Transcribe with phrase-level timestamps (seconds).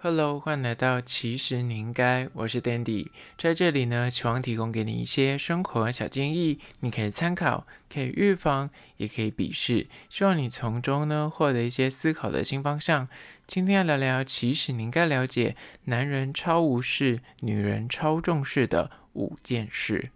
[0.00, 13.08] Hello，欢迎来到其实你应该，我是 Dandy，在这里呢，希望提供给你一些生活小建议，你可以参考，可以预防，也可以鄙视，希望你从中呢获得一些思考的新方向。
[13.48, 15.56] 今天要聊聊，其实你应该了解，
[15.86, 20.12] 男人超无视，女人超重视的五件事。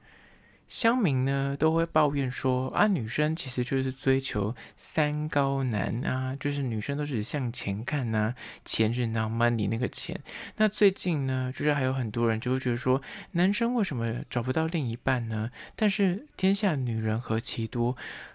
[0.73, 8.35] 乡民呢都会抱怨说啊，女生其实就是追求三高男啊，就是女生都是向前看呐、啊，
[8.65, 10.19] 钱是拿 money 那个钱。
[10.57, 13.03] 那最近呢，就是还有很多人就会觉得说，
[13.33, 15.51] 男生为什么找不到另一半呢？
[15.77, 17.95] 但是天下女人何其多。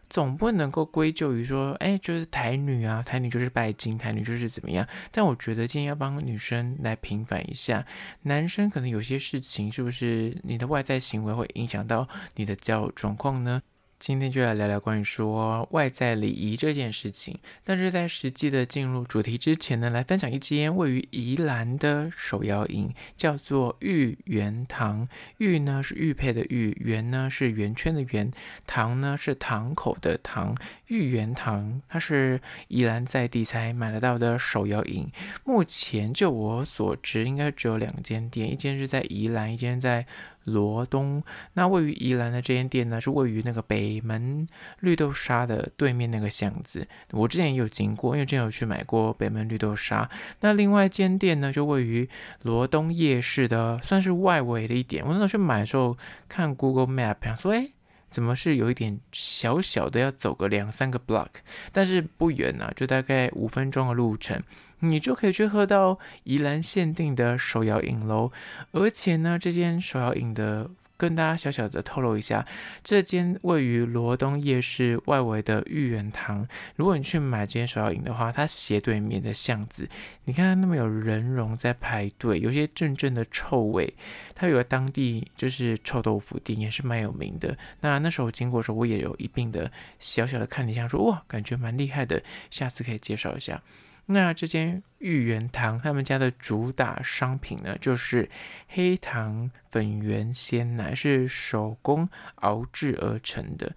[0.10, 4.88] 总不能够归咎于说，哎，就是台女啊，台女就是拜金，台女就是怎么样。
[5.12, 7.86] 但我觉得今天要帮女生来平反一下，
[8.22, 13.62] 男生可能有些事情，是不是你的外在行为会影响到你的交友状况呢？
[14.00, 17.38] 今天就来聊聊关于说外在礼仪这件事情。
[17.64, 25.08] 但是在实际的进入主题之前呢，来分享一间位于宜兰的手摇饮，叫做玉圆堂。
[25.38, 28.32] 玉呢是玉佩的玉，圆呢是圆圈的圆，
[28.68, 30.56] 堂呢是堂口的堂。
[30.88, 35.10] 玉圆堂它是宜兰在地才买得到的手摇饮。
[35.44, 40.06] 目前就我所知，应该只有两间店，一间是在宜兰，一间在。
[40.48, 41.22] 罗东，
[41.54, 44.48] 那位于宜兰的这间店呢，是位于那个北门
[44.80, 46.88] 绿豆沙的对面那个巷子。
[47.12, 50.10] 我之前也有经过，因为之前有去买过北门绿豆沙。
[50.40, 52.10] 那另外一间店呢，就位于
[52.44, 55.04] 罗东夜市的，算是外围的一点。
[55.06, 55.98] 我那时候去买的时候，
[56.30, 57.70] 看 Google Map，想说，哎，
[58.10, 61.28] 怎么是有一点小小的，要走个两三个 block，
[61.74, 64.42] 但是不远啊，就大概五分钟的路程。
[64.80, 68.32] 你就可以去喝到宜兰限定的手摇饮喽，
[68.72, 72.46] 而且呢，这间手摇饮的跟大家小小的透露一下，
[72.84, 79.88] 这间位于罗东夜市外围的玉圆堂，如果你去买这间手摇饮的话，它斜对面的巷子，
[80.26, 83.94] 你看那么有人龙在排队，有些阵阵的臭味，
[84.34, 87.58] 它有个当地就是臭豆腐店，也是蛮有名的。
[87.82, 93.62] 那那时候经过的时候，我也有一并的小小的看了一下，说哇，感觉蛮厉害的，下次可以介绍一下。
[94.10, 98.30] 那这间玉圆堂他们家的主打商品呢，就是
[98.68, 103.76] 黑糖粉圆鲜奶，是手工熬制而成的。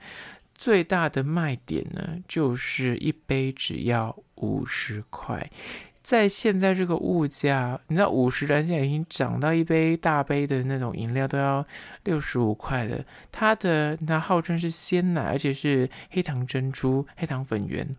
[0.54, 5.50] 最大的卖点呢，就是一杯只要五十块。
[6.02, 11.64] 在现在这个物价，你知道五十元现在已经涨到一杯大杯的那种饮料都要
[12.04, 13.04] 六十五块了。
[13.30, 17.96] 它的那号称是鲜奶，而且是黑糖珍珠、黑糖粉圆。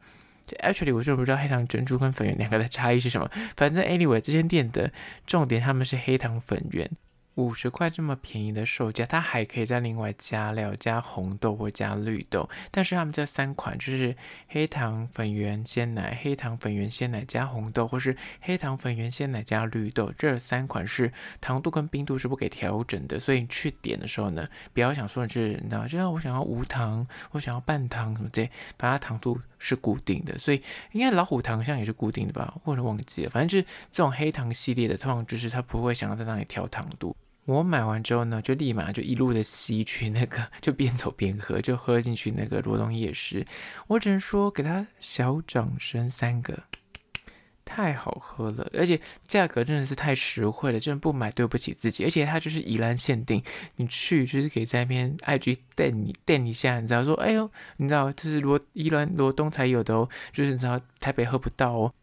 [0.59, 3.29] Actually，我是不知道黑糖珍珠跟粉圆两个的差异是什么。
[3.55, 4.91] 反正 anyway，这间店的
[5.25, 6.89] 重点他们是黑糖粉圆。
[7.35, 12.47] 五十块这么便宜的售价，它还可以再另外加料，加红豆或加绿豆。
[12.69, 14.13] 但是他们这三款就是
[14.49, 23.17] 黑糖粉圆鲜奶、黑糖粉圆鲜奶加红豆，或是黑糖粉圆鲜奶加绿豆，这三款是糖度跟冰度是不给调整的。
[23.17, 30.37] 所以你去点的时候呢，不要想说是，你知道，就像我想要无糖，我想要半糖什么这，把它糖度是固定的。
[30.39, 30.61] 所以
[30.91, 32.53] 应该老虎糖像也是固定的吧？
[32.63, 37.15] 或者忘记了，反正就是这种黑糖系列的，通常就是它不会想要在那里调糖度。
[37.45, 43.45] 我买完之后呢，就立马就一路的吸去那个，就边走边喝，就喝进去那个罗东夜市。
[43.87, 46.63] 我只能说给他小掌声三个，
[47.73, 52.03] 太好喝了，而且价格真的是太实惠了，真的不买对不起自己。
[52.03, 53.41] 而且它就是宜兰限定，
[53.77, 61.93] 你去就是可以在那边 IG 电你电一下，你知道说，哎呦，你知道这是罗宜兰罗东才有的哦，就是你知道台北喝不到哦。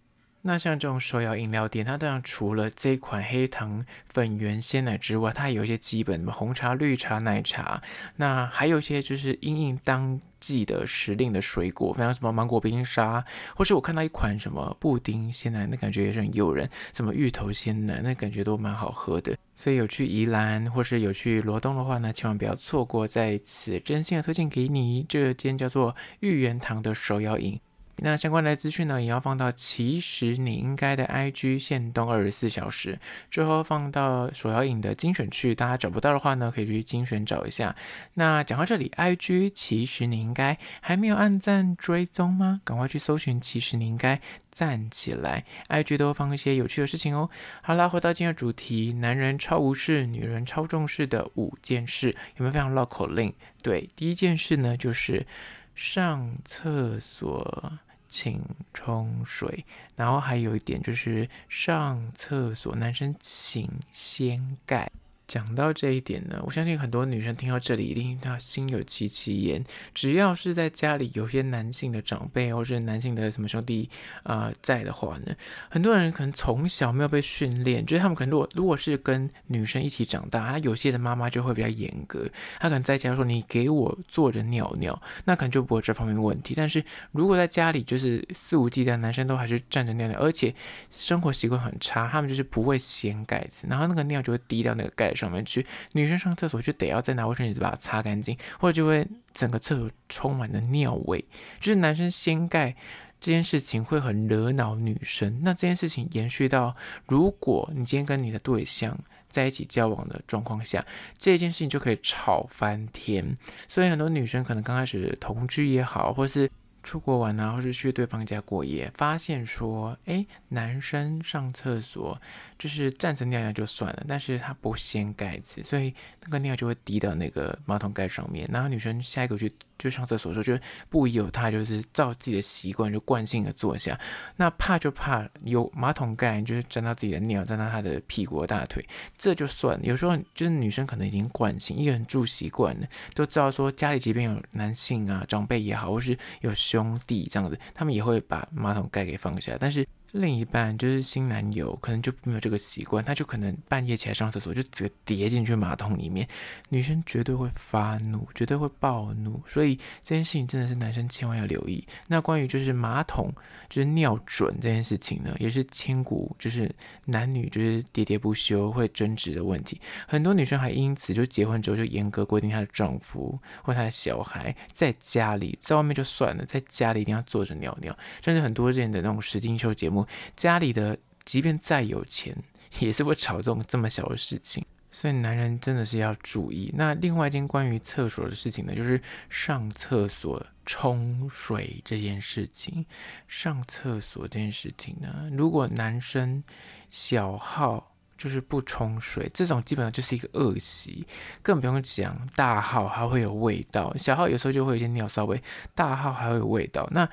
[0.41, 7.83] 那像这种手摇饮料店，它当然除了这款黑糖粉圆鲜奶之外，它还有一些基本的红茶、绿茶、奶茶。
[8.17, 16.69] 那还有一些就是因应当季的时令的水果，比方什么芒果冰沙，或是我看到一款什么布丁鲜奶，那感觉也是很诱人。
[16.95, 19.37] 什么芋头鲜奶，那感觉都蛮好喝的。
[19.57, 23.07] 所以有去宜兰或是有去罗东的话呢，千万不要错过。
[23.09, 27.61] 在此真心的推荐给你这间叫做玉圆堂的手摇饮。
[28.01, 32.99] 那相关的资讯呢，也要放到其实你应该的 IG 限动二十四小时，
[33.31, 37.75] 最后放到手摇影的精选区，大家找不到的话呢，可以去精选找一下。
[38.15, 42.61] 那讲到这里，IG 其实你应该还没有按赞追踪吗？
[42.65, 44.21] 赶快去搜寻，其实你应该
[44.51, 45.45] 赞起来。
[45.69, 47.29] IG 都会放一些有趣的事情哦。
[47.63, 53.35] 好啦，回到今日主题，男人超无视，女人超重视的五件事，有没有非常绕口令？
[53.63, 55.27] 对，第一件事呢，就是
[55.75, 57.73] 上厕所。
[58.09, 59.65] 请冲水，
[59.97, 64.91] 然后还有一点就是上厕所，男生请掀盖。
[65.29, 69.63] 讲到这一点呢，我相信很多女生听到这里一定她心有戚戚焉。
[69.95, 73.91] 只要是在家里有些男性的长辈或是男性的什么兄弟
[74.23, 75.37] 啊、在的话呢，
[75.69, 82.27] 很多人可能从小没有被训练，就是他们可能如果如果是跟女生一起长大，他有些的妈妈就会比较严格，
[82.59, 86.55] 他可能在家说你给我坐着尿尿，那可能就不会这方面问题。
[86.57, 86.83] 但是
[87.13, 90.55] 如果在家里就是肆无忌惮，男生都还是站着尿尿，而且
[90.91, 95.13] 生活习惯很差，他们就是不会掀盖子，然后那个尿就会滴到那个盖。
[95.19, 101.25] 上面去，女生上厕所就得要再拿卫生纸把它擦干净，或者就会整个厕所充满了尿味。
[101.61, 102.75] 就是男生掀盖
[103.21, 105.41] 这件事情会很惹恼女生。
[105.43, 106.77] 那这件事情延续到，
[107.07, 108.97] 如果你今天跟你的对象
[109.29, 110.85] 在一起交往的状况下，
[111.19, 113.37] 这件事情就可以吵翻天。
[113.67, 116.49] 所以很多女生可能刚开始同居也好，或是
[116.83, 122.21] 出国玩啊，或是去对方家过夜，发现说，哎，男生上厕所
[122.59, 129.53] 就是站着尿尿就算了，但是他不掀盖子，所以那个尿就会滴到那个马桶盖上面，然后女生下一个去。
[129.79, 133.99] 就上厕所的时候，就不疑有他，就是照自己的习惯，就惯性的坐下。
[134.37, 138.85] 那怕就怕有马桶盖，就是沾到自己的尿，沾到他的屁股大腿，
[139.17, 139.79] 这就算。
[139.83, 149.87] 有时候就是女生可能已经惯性，一个人住习惯了，都知道说家里即便有男性啊长辈也好，或是有兄弟这样子，他们也会把马桶盖给放下，但是。
[150.13, 156.27] 另一半就是新男友，可能就没有这个习惯，他就可能半夜起来上厕所就直接跌进去马桶里面，
[156.71, 161.87] 女生绝对会发怒，绝对会暴怒，所以这件事情真的是男生千万要留意。
[162.07, 163.31] 那关于就是马桶
[163.69, 169.79] 就是尿准这件事情呢，也是千古就是男女就是喋喋不休会争执的问题。
[170.07, 177.95] 很多女生还因此就结婚之后就严格规定她的丈夫或她的小孩在家里，在外面就算了，在家里一定要坐着尿尿，
[178.25, 179.98] 甚至很多这样的那种实境秀节目。
[180.37, 182.37] 家里的即便再有钱，
[182.81, 186.73] 也是会吵这种这么小的事情，所以男人真的是要注意。
[186.75, 192.85] 那另外一件关于厕所的事情呢，就是上厕所冲水这件事情。
[193.27, 196.43] 上厕所这件事情呢，如果男生
[196.89, 201.07] 小号就是不冲水，这种基本上就是一个恶习，
[201.41, 203.95] 更不用讲大号还会有味道。
[203.97, 205.41] 小号有时候就会有些尿骚味，
[205.75, 206.89] 大号还会有味道。
[206.91, 207.09] 那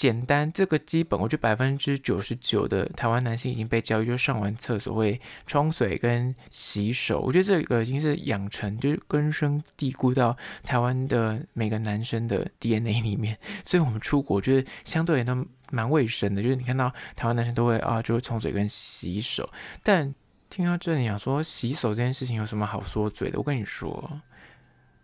[0.00, 7.20] 简单，这个基本，我觉得百分之九十九的台湾男性已经被教育，就上完厕所会冲水跟洗手。
[7.20, 13.36] 我觉得这个已经是养成，就是根深蒂固到台湾的每个男生的 DNA 里面。
[13.62, 16.42] 所以，我们出国，我觉得相对也都蛮卫生的。
[16.42, 19.46] 就是你看到台湾男生都会啊，就是冲水跟洗手。
[19.82, 20.14] 但
[20.48, 23.36] 听到这里想说洗手这件事情有什么好说嘴的？
[23.36, 24.10] 我跟你说。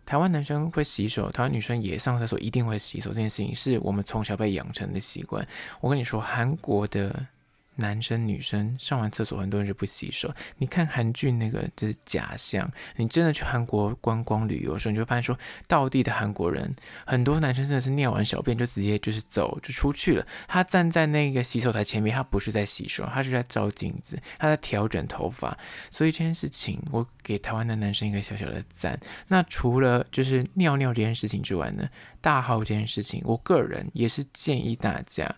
[0.07, 5.45] 台湾男生会洗手，台湾女生也上厕所一定会洗手，这件事情是我们从小被养成的习惯。
[5.81, 7.27] 我跟你说，韩国的。
[7.77, 10.33] 男生女生上完厕所，很多人就不洗手。
[10.57, 15.37] 你看韩剧那个就是假象，你真的去韩国观光旅游的时候，你就发现说，
[15.67, 16.75] 道地的韩国人，
[17.05, 20.25] 很多男生真的是尿完小便就直接就是走就出去了。
[20.47, 25.57] 他站在那个洗手台前面，他不是在洗手，他是在照镜子，他在调整头发。
[25.89, 28.99] 所以这件事情，我给台湾的男生一个小小的赞。
[29.27, 31.87] 那除了就是尿尿这件事情之外呢，
[32.21, 35.33] 大号这件事情，我个人也是建议大家。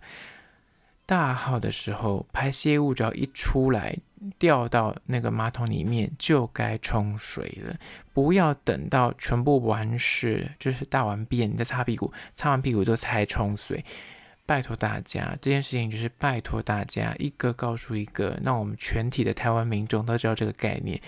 [1.10, 3.98] 大号的时候，排泄物只要一出来，
[4.38, 7.76] 掉到那个马桶里面，就该冲水了。
[8.14, 13.84] 不要等到全部完事，就是大完便，你再擦屁股，擦完屁股之后才冲水。
[14.46, 21.02] 拜托大家，这件事情就是拜托大家，一个告诉一个，让我们全体的台湾民众都知道这个概念。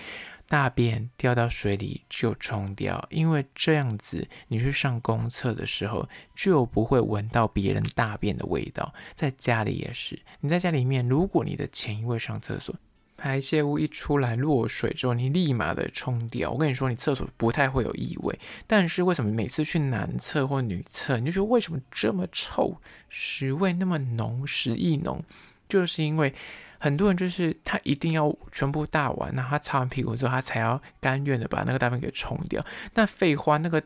[0.52, 6.06] 大便掉到水里就冲掉，因为这样子你去上公厕的时候
[6.36, 8.92] 就不会闻到别人大便的味道。
[9.14, 12.74] 在家里也是，你在家里面，如果你的前一位上厕所，
[13.16, 16.50] 排泄物一出来落水之后，你立马的冲掉。
[16.50, 22.76] 我跟你说，你厕所不太会有异味，但是为什么每次去男厕或女厕，你就觉得为什么这么臭，
[23.08, 25.24] 屎味那么浓，屎意浓，
[25.66, 26.34] 就是因为。
[26.82, 32.64] 很多人就是他一定要全部大完，然后他擦完屁股之后，他才要甘愿的把那个大便给冲掉。
[32.94, 33.80] 那废话，那个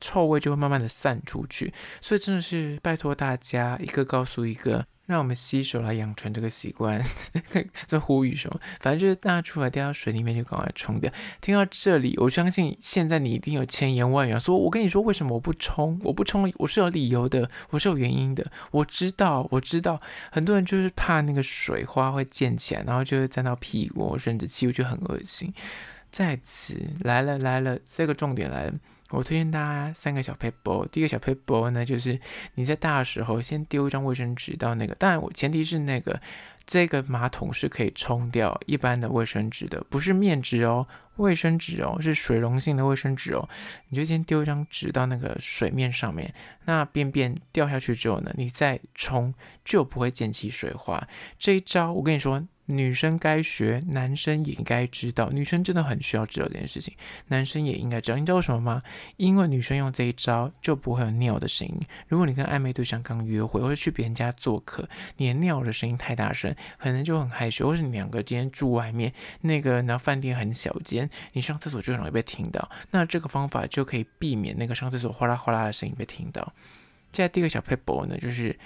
[0.00, 1.74] 臭味就会慢慢的散出去。
[2.00, 4.86] 所以真的是拜托大家，一个告诉一个。
[5.06, 7.00] 让我们洗手来养成这个习惯，
[7.86, 8.60] 在呼吁什么？
[8.80, 11.10] 反正就是大家出来掉到水里面就赶快冲掉。
[11.40, 15.98] 听到这里，我相信现在你一定有千言万语说：“我跟你说，为什么我不冲？
[16.02, 18.50] 我不冲，我是有理由的，我是有原因的。
[18.72, 20.00] 我知道，我知道，
[20.32, 25.54] 很多人就是怕那个水花会溅起来，然后就会沾到屁股，甚至气味就很恶心。
[26.10, 28.74] 在此来了来了，这个重点来了。”
[29.10, 30.86] 我推荐大家三个小 paper。
[30.88, 32.18] 第一个小 paper 呢，就是
[32.54, 36.20] 你在大的时候先丢一张卫生纸到那个，当然我前提是那个
[36.66, 40.86] 这个马桶是可以冲掉一般的卫生纸的，不是面纸哦。
[41.16, 43.48] 卫生纸哦，是水溶性的卫生纸哦，
[43.88, 46.34] 你就先丢一张纸到那个水面上面，
[46.66, 49.32] 那便便掉下去之后呢，你再冲
[49.64, 51.08] 就不会溅起水花。
[51.38, 52.46] 这一招我跟你说。
[52.66, 55.30] 女生该学，男生也应该知道。
[55.30, 56.94] 女生真的很需要知道这件事情，
[57.28, 58.18] 男生也应该知道。
[58.18, 58.82] 你知道为什么吗？
[59.16, 61.80] 因为女生用这一招就不会有尿的声音。
[62.08, 67.68] 如果你跟暧昧对象刚约会，或者去别人家做客，你的尿的声音太大声，可能就很害羞。
[67.68, 72.68] 或是你两个今天住外面，那个然后饭店很小间，你上厕所就很容易被听到。
[72.90, 76.52] 那这个方法就可以避免那个上厕所哗啦哗啦的声音被听到。
[77.12, 78.58] 接下来第一个小撇步呢，就是。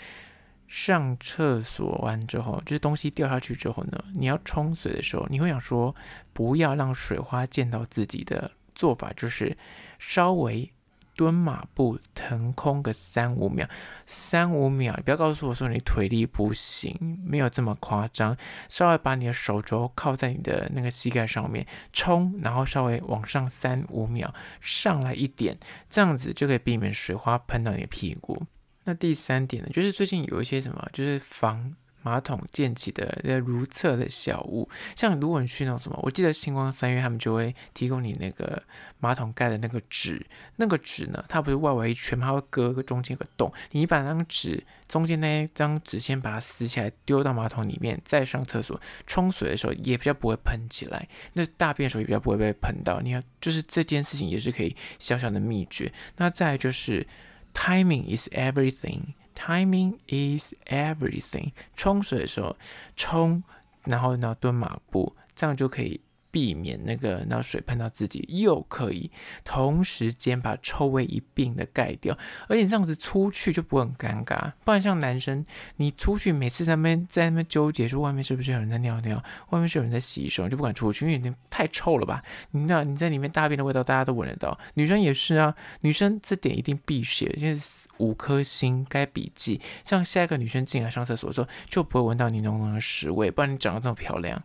[0.72, 5.92] 上厕所完之后，就是东西掉下去之后呢，你要冲水的时候，你会想说
[6.32, 9.58] 不要让水花溅到自己的做法，就是
[9.98, 10.72] 稍微
[11.16, 13.68] 蹲马步腾空个三五秒，
[14.06, 18.36] 三五秒，你不要告诉我说你腿力不行，没有这么夸张，
[18.68, 25.58] 稍微把你的手肘靠在你的那个膝盖上面冲，然后稍微往上三五秒上来一点，
[25.88, 28.46] 这样子就可以避免水花喷到你的屁股。
[28.84, 38.62] 那第三点呢，就是最近有一些什么，就是防马桶溅起的那如厕的小物，像如果你去那种什么，我记得星光三月他们就会提供你那个
[38.98, 40.24] 马桶盖的那个纸，
[40.56, 53.02] 那个纸呢，它不是外围一圈，它会割个中间个洞，你把那张纸中间那一张纸先把它撕下来，丢到马桶里面，再上厕所冲水的时候也比较不会喷起来，那大便的时候也比较不会被喷到。
[53.02, 55.92] 你看，就是这件事情也是可以小小的秘诀。
[56.16, 57.06] 那再来就是。
[57.53, 59.13] Timing is everything.
[59.33, 61.51] Timing is everything.
[61.75, 62.57] 冲水的时候
[62.95, 63.43] 冲，
[63.83, 66.01] 然后呢蹲马步，这样就可以。
[66.30, 69.10] 避免那个那水喷到自己，又可以
[69.44, 72.16] 同时间把臭味一并的盖掉，
[72.48, 74.52] 而且这样子出去就不会很尴尬。
[74.64, 75.44] 不然像男生，
[75.76, 82.22] 你出去每次在那边在那边纠结说外面是不是有人在尿尿，外面是有人在洗手，就不敢出去，因为你太臭了吧？
[82.52, 87.60] 你那你在里面大便的味道大家都闻得到，女生也是啊，女生这点一定必写，因为
[87.98, 94.42] 五颗星该笔记，这样下一个女生进来上厕所的时候就不会闻到你浓浓的屎味，不然你长得这么漂亮。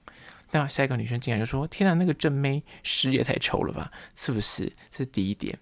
[0.62, 3.92] 那下一个女生进来就说：“天哪，那个正妹屎也太臭了吧？
[4.16, 5.58] 是不是？”这是第一点。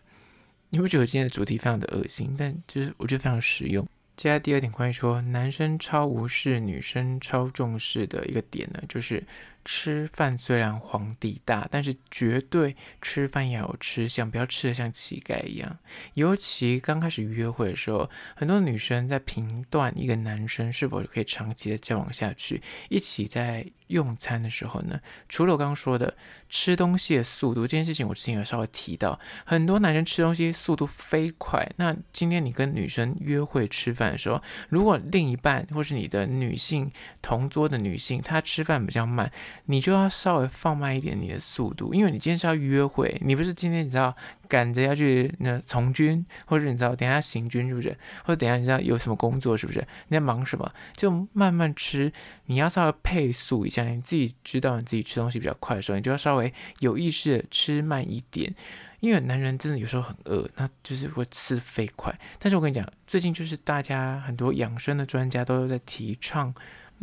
[0.69, 2.35] 你不觉得今天的主题非常的恶心？
[2.37, 3.83] 但就是我觉得非常实用。
[4.15, 9.23] 接下来第二点，关于说男生超无视，女生超重视的一个点呢，就是。
[9.65, 15.77] 吃饭虽然皇帝大，但是绝对吃饭要有吃相，不要吃得像乞丐一样。
[16.15, 26.15] 尤其刚开始约会的时候，很多女生在评断一个男生是否可以长期的交往下去，一起在用餐的时候呢，除了我刚刚说的
[26.49, 31.69] 吃东西的速度这件事情，我之前有稍微提到，很多男生吃东西速度飞快。
[31.77, 36.91] 那今天你跟女生约会吃饭的时候，如果另一半或是你的女性
[37.21, 39.31] 同桌的女性，她吃饭比较慢。
[39.65, 44.15] 你就要稍微放慢一点你的速度，因为你今天是要约会，你不是今天你知道
[44.47, 47.97] 赶着要去那从军，或者你知道等下行军是不是？
[48.23, 49.79] 或者等下你知道有什么工作是不是？
[50.07, 50.71] 你在忙什么？
[50.95, 52.11] 就慢慢吃，
[52.45, 58.53] 你要稍微配速一下，你自己知道你自己吃东西比较快的时候，你就要稍微有意识的吃慢一点，
[58.99, 62.17] 因为男人真的有时候很饿，那就是会吃飞快。
[62.39, 66.53] 但是我跟你讲，最近就是大家很多养生的专家都在提倡。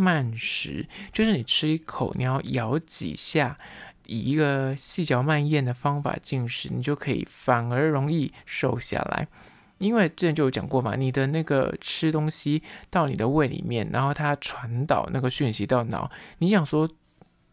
[0.00, 3.58] 慢食就是你吃一口，你要咬几下，
[4.06, 9.28] 以一个细嚼慢咽的方法进食，你就可以反而容易瘦下来。
[9.76, 16.88] 因为之前就有讲过嘛，你的那个吃东西到你的胃里面，然后它传导那个讯息到脑，你想说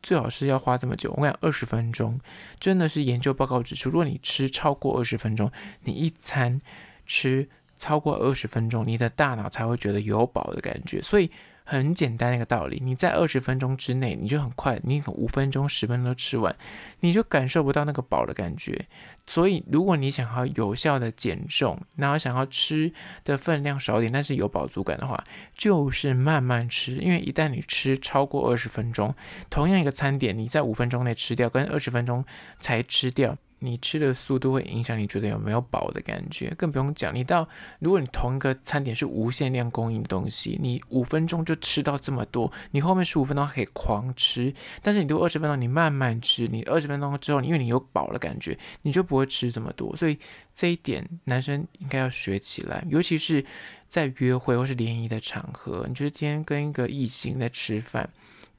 [0.01, 2.19] 最好是要花这么久，我跟你讲二十分钟，
[2.59, 5.51] 真的是研究报告指出，如果你吃超过二十分钟，
[5.83, 6.61] 你一餐
[7.05, 11.29] 吃超过二十分钟，你的大脑才会觉得有饱的感觉，所以。
[11.69, 16.55] 很简单的一个道理，你在二十分钟之内，你就很快，你五分钟、十分钟吃完，
[17.01, 18.87] 你就感受不到那个饱的感觉。
[19.25, 22.93] 所以，如果你想要有效的减重，然后想要吃
[23.25, 25.21] 的分量少点，但是有饱足感的话，
[25.57, 26.93] 就是慢慢吃。
[26.93, 29.13] 因为一旦你吃超过二十分钟，
[29.49, 32.23] 同样一个餐点，你在五分钟内吃掉，跟二十分钟
[32.61, 33.37] 才吃掉。
[33.59, 37.47] 你吃的速度会影响你觉得有没有饱的感觉，更不用讲你到，
[37.79, 50.17] 如果你同一个餐点是无限量供应的东西，你五分钟就吃到这么多，你后面十五分钟可以狂吃，但是你如果二十分钟你慢慢吃，你二十分钟之后，因为你有饱的感觉，你就不会吃这么多，所以
[50.53, 53.43] 这一点男生应该要学起来，尤其是
[53.87, 58.07] 在约会或是联谊的场合，你觉得今天跟一个异性在吃饭，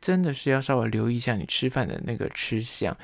[0.00, 2.96] 真的是要稍微留意一下你吃饭的那个吃相。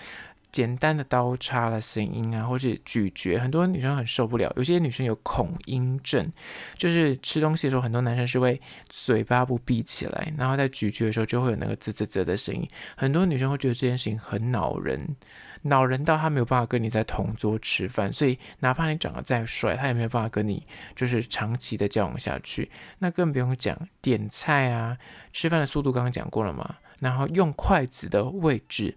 [0.54, 4.52] 简单的刀叉的声音啊，或是咀嚼，很多女生很受不了。
[4.56, 6.32] 有些女生有恐音症，
[6.78, 12.64] 就是吃东西的时候，很多男生是会嘴巴不闭起来，然后在咀嚼的时候就会有那个啧啧啧的声音。
[12.96, 15.16] 很多女生会觉得这件事情很恼人，
[15.62, 22.70] 恼人到她没有办法跟你在同桌吃饭，所以哪怕你长得再帅，她也没有办法跟你就是长期的交往下去。
[23.00, 24.96] 那更不用讲点菜啊，
[25.32, 28.96] 吃饭的速度刚刚讲过了嘛，然后用筷子的位置。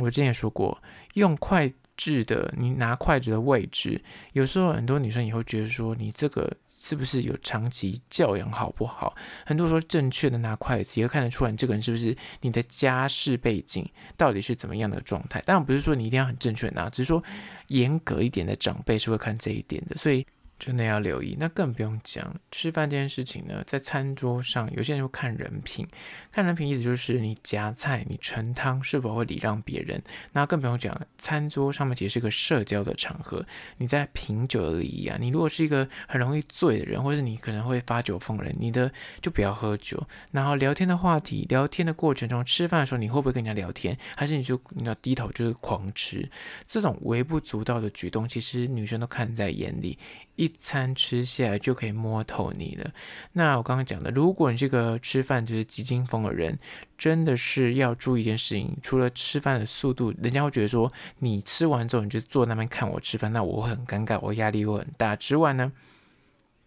[0.00, 0.80] 我之前也说过，
[1.14, 4.00] 用筷子的，你拿筷子的位置，
[4.32, 9.14] 有时候很多女生也会觉得说，你这个是不是有长期教养好不好？
[9.44, 15.42] 很多时候正确的拿筷子，也会看得出来你这个人是不是你的家世背景到底是怎么样的状态。
[15.46, 17.22] 当然不是说你一定要很正确拿，只是说
[17.68, 20.26] 严格一点的长辈是会看这一点的，所以。
[20.58, 23.62] 真的要留意，那更不用讲吃饭这件事情呢。
[23.64, 25.86] 在餐桌上，有些人会看人品，
[26.32, 30.02] 看人品意思就是你夹菜、你盛汤是否会礼让别人。
[30.32, 33.46] 那更不用讲，餐桌上面其实是个社交的场合，
[33.76, 35.16] 你在品酒的礼仪啊。
[35.20, 38.90] 你如果是一个很容易醉的人，或者你可能会发酒疯人，你的
[39.22, 40.04] 就不要喝酒。
[40.32, 46.28] 然后聊天的话题，聊天的过程中，吃饭的时候，你会不会跟人家聊天，还是你就你要低头就是狂吃？
[46.66, 49.96] 这种微不足道的举动，其实女生都看在眼里。
[50.38, 52.90] 一餐吃下来就可以摸透你了。
[53.32, 56.56] 那我刚刚讲的，如果你这个吃饭就是急惊风的人，
[56.96, 65.16] 真的是要注意一件事情，除了吃饭的速度，人家会觉得说你吃完之后你就坐那边看我吃饭，那我会很尴尬，我压力会很大。
[65.16, 65.72] 之外呢，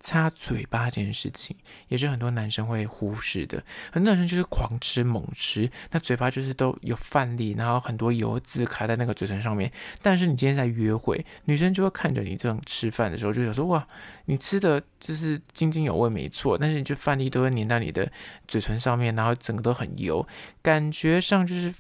[0.04, 1.56] 擦嘴巴这件事情
[1.88, 3.64] 也是很多男生会忽视的。
[3.92, 9.72] 很多男生就是狂吃猛吃，那嘴巴就是都有饭粒，然后很多油渍卡在那个嘴唇上面。
[10.02, 13.88] 但是你今天在约会，女生就会看着你这种吃饭的时候，就想说哇，
[14.26, 18.12] 你吃的就是津津有味没错，但是你就饭粒都会粘到你的
[18.48, 20.28] 嘴唇上面，然后整个都很油，
[20.64, 21.74] 感觉上就是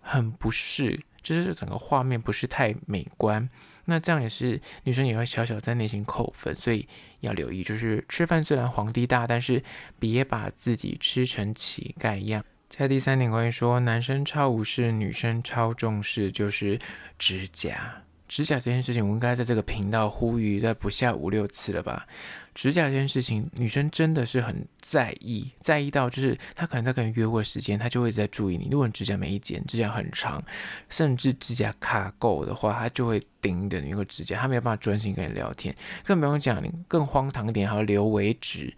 [0.00, 0.98] 很不适。
[1.34, 3.48] 就是整个画面不是太美观，
[3.84, 6.86] 那这样也是女生也会小小在内心扣分，所以
[7.20, 7.64] 要留意。
[7.64, 9.62] 就是吃饭虽然皇帝大，但是
[9.98, 12.44] 别把自己吃成乞丐一样。
[12.68, 16.78] 在第三点，关于说男生超无视，女生超重视，就是
[17.18, 18.02] 指甲。
[18.28, 22.06] 指甲这件事情，我应该在这个频道呼吁再不下五六次了吧？
[22.54, 28.68] 指甲这件事情，女生真的是很在意，在意到就是她可能在跟人约会时间，她就会在注意你。
[28.70, 30.42] 如果你指甲没剪，指甲很长，
[30.88, 35.74] 甚至指甲卡垢的话，她就会盯着你个指甲，她没有办法专心跟你聊天。
[36.04, 38.74] 更不用讲，你更荒唐一点，还要留尾指。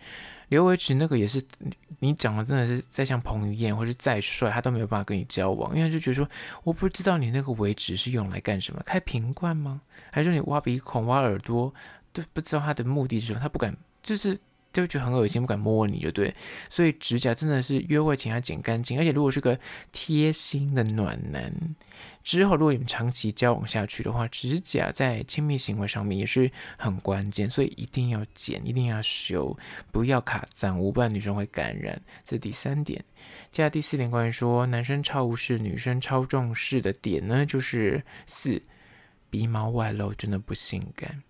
[0.48, 6.28] 留尾指那个也是，你你长得真的是再像彭于晏，或是再帅，他都没有办法跟你交往，因为他就觉得说，
[6.64, 9.80] 我不知道你那个维持是用来干什么，开瓶罐吗？
[10.10, 11.72] 还是说你挖鼻孔、挖耳朵，
[12.12, 14.38] 都不知道他的目的是什么，他不敢，就是。
[14.70, 16.32] 就觉得很恶心，不敢摸你就对，
[16.68, 18.98] 所以指甲真的是约会前要剪干净。
[18.98, 19.58] 而且如果是个
[19.92, 21.50] 贴心的暖男，
[22.28, 29.56] 之后如果你们长期交往下去的话，指甲在亲密行为上面也是很关键，所以一定要剪，一定要修，
[29.90, 31.98] 不要卡脏污，不然女生会感染。
[32.26, 33.02] 这是第三点。
[33.50, 38.60] 接下来第四点，关于说男生超无视，女生超重视的点呢，就是四，
[39.30, 41.22] 鼻毛外露真的不性感。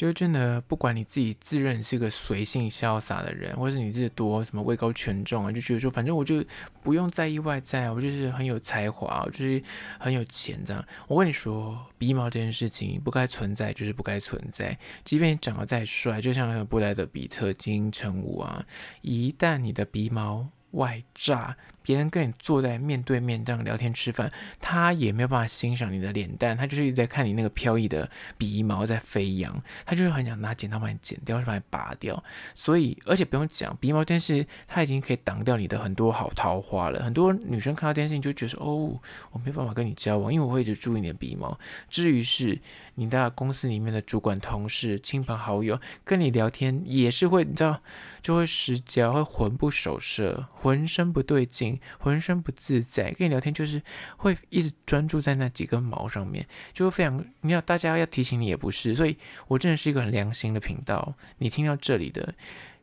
[0.00, 6.42] 就真的不管你自己自认是个随性潇洒的人，或是你自己多什么位高权重啊，就觉得说反正我就
[6.82, 9.62] 不用在意外在，我就是很有才华，我就是
[9.98, 10.82] 很有钱这样。
[11.06, 18.64] 我跟你说，鼻毛这件事情不该存在就是不该存在，即便你长得再帅，就像布莱德彼特、金城武啊，
[19.02, 21.54] 一旦你的鼻毛外炸。
[21.82, 32.22] 别人跟你坐在面对面这样聊天吃饭，他也没有办法欣赏你的脸蛋，他就是一直在看你那个飘逸的鼻毛在飞扬，他就是很想拿剪刀把你剪掉，或者把你拔掉。
[32.54, 37.02] 所以，而且不用讲，鼻毛这件事他已经可以挡掉你的很多好桃花了。
[37.02, 39.00] 很多女生看到这件事情就觉得说，哦，
[39.32, 41.58] 我没办法跟你交往，因为我会一直注意你的鼻毛。
[41.88, 42.58] 至于是
[42.96, 47.80] 你的公司里面的主管、同事、亲朋好友跟你聊天，也是会你知道，
[48.22, 51.69] 就会失焦，会魂不守舍，浑身不对劲。
[51.98, 53.82] 浑身不自在，跟你聊天就是
[54.16, 57.22] 会一直专注在那几根毛上面，就会非常。
[57.42, 59.16] 你要大家要提醒你也不是，所以
[59.48, 61.14] 我真的是一个很良心的频道。
[61.38, 62.34] 你听到这里的，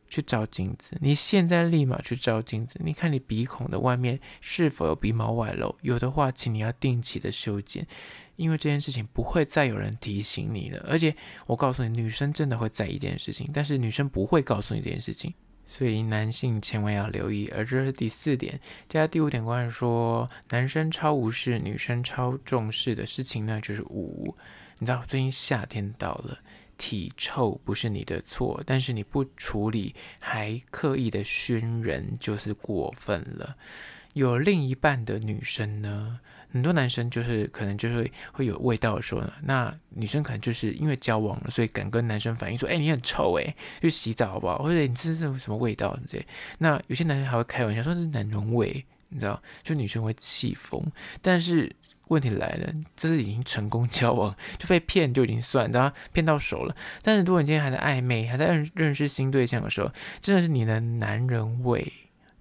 [0.08, 7.86] 去照镜子，你现在立马去照镜子，你看你鼻孔的外面是否有鼻毛外露，有的话，请你要定期的修剪，
[8.36, 10.84] 因为这件事情不会再有人提醒你了。
[10.88, 11.14] 而且
[11.46, 15.34] 我告诉你，女生真的会在意这件事情，但是女生不会告诉你这件事情。
[15.68, 18.58] 所以男性千万要留意，而这是第四点。
[18.88, 24.34] 接下来第五点，关于说男生超无视，女生超重视的事情呢，就是五。
[24.78, 26.38] 你知道最近夏天到了，
[26.76, 33.56] 体臭不是你的错，但是你不处理，还刻意的熏人，就是过分了。
[34.14, 36.18] 有另一半的女生呢，
[36.50, 44.58] 很多男生就是可能就会会有味道的时候呢，那女生可能就是因为交往了，所以敢跟男生反映说：“哎、你很臭哎，去洗澡好不好？
[44.62, 46.24] 或者你这是什么味道？”这
[46.56, 50.82] 那有些男生还会开玩笑说是男人味，你知道，就女生会气疯。
[51.20, 51.70] 但是
[52.06, 56.74] 问题来了，这是已经成功交往，就被骗就已经算，然后骗到手了。
[57.02, 61.92] 但是如果你今天还在暧昧，还在认认识新对象的时候，真的是你的男人味，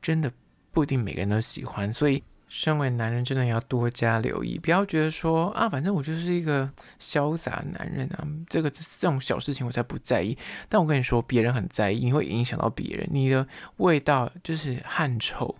[0.01, 0.31] 真的
[0.71, 2.23] 不一定每个人都喜欢，所以。
[2.47, 10.37] 身为男人，真的要多加留意，不要觉得说啊，反正我就是一个潇洒男人啊，这个这种小事情我才不在意。
[10.69, 13.45] 但我跟你说，别人很在意，你会影响到别人，你的
[13.77, 15.55] 味道就是汗臭。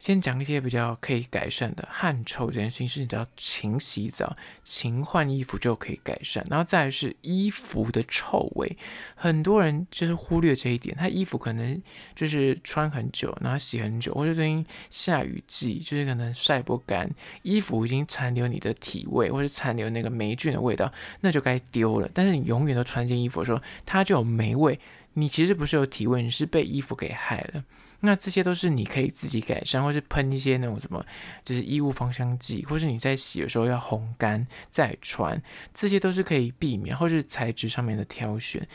[0.00, 4.34] 先讲一些比较可以改善的汗臭这件事情，是你只要勤洗澡、
[4.64, 6.44] 勤换衣服就可以改善。
[6.50, 8.76] 然后再来是衣服的臭味，
[9.14, 11.80] 很多人就是忽略这一点，他衣服可能
[12.16, 17.08] 就是穿很久，然后洗很久，或者最近下雨季，就是可能晒不干，
[17.42, 22.10] 衣服已经残留你的体味，或者残留那个霉菌的味道，那就该丢了。
[22.14, 24.80] 但是你永远都穿件衣服的时候，它就有霉味，
[25.12, 27.62] 你其实不是有体味，你是被衣服给害了。
[28.00, 31.04] 那这些都是你可以自己改善，或是喷一些那种什么，
[31.44, 35.40] 就是衣物芳香剂，或是你在洗的时候要烘干再穿，
[35.74, 38.66] 这些都是可以避免，或是材质上面的挑选，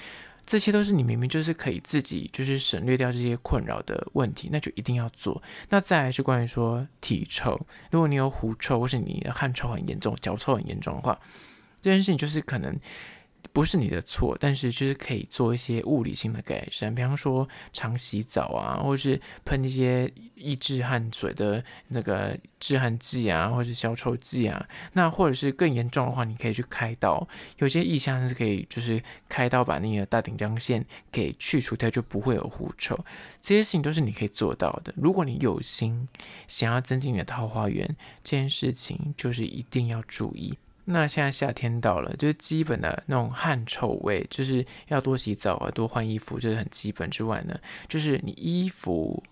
[0.46, 5.42] 这些都是你明明就是可以自己就是省略掉这些困扰的问题，那就一定要做。
[5.70, 7.60] 那再来是关于说体臭，
[7.90, 11.20] 如果你有狐臭，或是你的汗臭很严重、脚臭很严重的话，
[11.82, 12.80] 这件事情就是可能。
[13.54, 24.68] 不是你的错，但是就是可以做一些物理性的改善，比方说常洗澡啊，或是喷一些抑制汗水的那个止汗剂啊，或者是消臭剂啊。
[24.94, 27.26] 那或者是更严重的话，你可以去开刀。
[27.60, 32.98] 有些意象是可以就是开刀把那个大顶浆腺给去除掉，就不会有狐臭。
[33.42, 34.94] 这些事情都是你可以做到的。
[34.98, 36.08] 如果你有心
[36.48, 37.88] 想要增进你的桃花源，
[38.24, 40.58] 这件事情就是一定要注意。
[40.86, 49.24] 那现在夏天到了，就是基本的那种汗臭味，就是要多洗澡啊，多换衣服，这是很基本之外呢，就是你衣服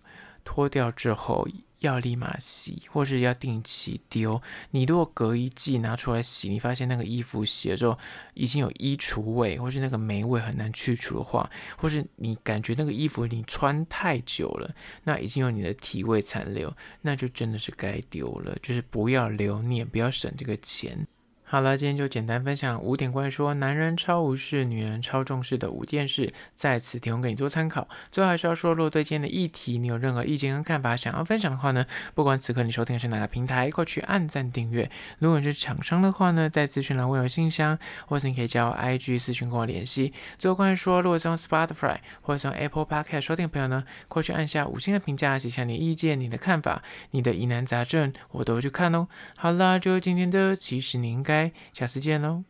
[0.43, 1.47] 脱掉之后
[1.79, 4.41] 要立马洗，或是要定期丢。
[4.71, 7.99] 你如果隔一季拿出来洗，你发现那个衣服洗了之后
[8.33, 18.57] 已经有衣橱味，或是那个霉味很难去除的话，或是你感觉那个衣服你穿太久了，那已经有你的体味残留，那就真的是该丢了。
[18.61, 21.05] 就是不要留念，不要省这个钱。
[21.53, 27.87] 好了，今天就简单分享五点关于说男人超无视、女人超重视的五件事，在此提供给你做参考。
[28.09, 31.85] 最后还是要说，如果对今天的议题你有任何意见跟看法想要分享的话呢，
[32.15, 34.89] 不管此刻你收听的是哪个平台，快去按赞订阅。
[35.19, 40.11] 如果你是厂商的话呢，在资讯栏会有信箱，或是你可以加我 IG 私讯跟我联系。
[40.39, 49.07] 最后关于说，如果是用 Spotify 或者是用 Apple Podcast 收听的朋友呢，快去按下五星的评价，写下你的意见、你的看法、你的疑难杂症，我都会去看哦。
[49.37, 51.42] 好啦，就今天的，其实你应该。
[51.73, 52.43] 下次见喽。